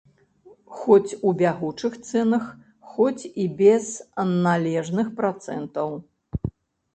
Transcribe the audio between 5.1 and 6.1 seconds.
працэнтаў.